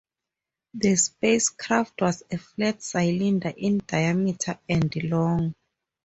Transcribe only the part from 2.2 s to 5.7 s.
a flat cylinder, in diameter and long.